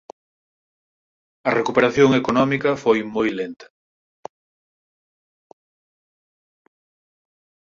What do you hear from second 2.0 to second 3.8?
económica foi moi lenta.